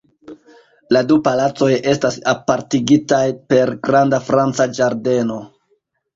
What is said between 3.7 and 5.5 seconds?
granda franca ĝardeno.